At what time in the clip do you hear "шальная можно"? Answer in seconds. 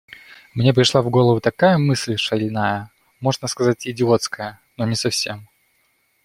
2.17-3.47